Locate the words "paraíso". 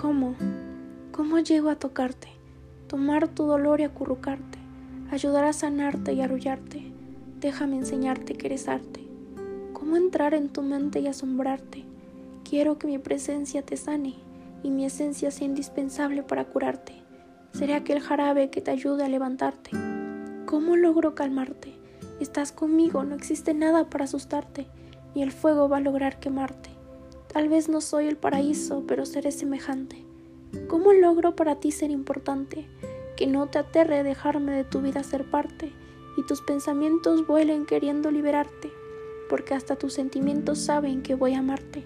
28.16-28.82